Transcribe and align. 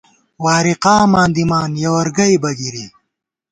وارِی 0.43 0.73
قاماں 0.83 1.27
دِمان، 1.35 1.69
یہ 1.81 1.89
وَر 1.93 2.07
گئیبہ 2.17 2.51
گِری 2.59 2.85